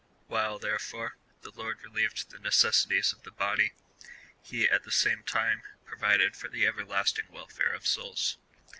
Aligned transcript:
While, 0.25 0.57
therefore, 0.57 1.15
the 1.43 1.51
Lord 1.51 1.83
relieved 1.83 2.31
the 2.31 2.39
necessities 2.39 3.13
of 3.13 3.21
the 3.21 3.29
body, 3.29 3.73
he, 4.41 4.67
at 4.67 4.81
the 4.83 4.91
same 4.91 5.21
time, 5.21 5.61
provided 5.85 6.35
for 6.35 6.49
the 6.49 6.65
everlasting 6.65 7.25
wel 7.29 7.45
fare 7.45 7.71
of 7.75 7.85
souls. 7.85 8.39